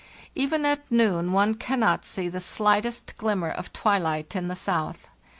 Even 0.33 0.65
at 0.65 0.81
noon 0.91 1.31
one 1.31 1.53
cannot 1.53 2.05
see 2.05 2.27
the 2.27 2.41
slightest 2.41 3.15
glimmer 3.19 3.51
of 3.51 3.71
twilight 3.71 4.35
in 4.35 4.47
the 4.47 4.55
south. 4.55 5.09